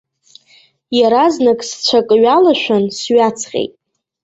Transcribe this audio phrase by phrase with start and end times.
[0.99, 3.73] Иаразнак сцәа акы ҩалашәан, сҩаҵҟьеит.